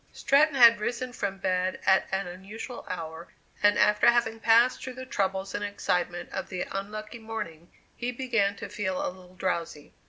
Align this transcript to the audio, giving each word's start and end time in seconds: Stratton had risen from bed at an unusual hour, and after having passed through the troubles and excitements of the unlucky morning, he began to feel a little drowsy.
Stratton 0.13 0.55
had 0.55 0.79
risen 0.79 1.13
from 1.13 1.37
bed 1.37 1.79
at 1.85 2.07
an 2.11 2.25
unusual 2.25 2.83
hour, 2.89 3.27
and 3.61 3.77
after 3.77 4.09
having 4.09 4.39
passed 4.39 4.81
through 4.81 4.95
the 4.95 5.05
troubles 5.05 5.53
and 5.53 5.63
excitements 5.63 6.33
of 6.33 6.49
the 6.49 6.65
unlucky 6.71 7.19
morning, 7.19 7.71
he 7.95 8.11
began 8.11 8.55
to 8.55 8.67
feel 8.67 8.97
a 8.97 9.13
little 9.13 9.35
drowsy. 9.35 9.93